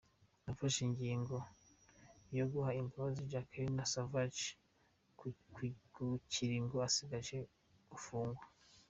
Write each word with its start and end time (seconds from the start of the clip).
"Nafashe 0.43 0.79
ingingo 0.89 1.35
yo 2.37 2.45
guha 2.51 2.71
imbabazi 2.81 3.21
Jacqueline 3.31 3.83
Sauvage 3.91 4.45
ku 5.97 6.05
kiringo 6.31 6.77
asigaje 6.87 7.37
gupfungwa. 7.91 8.43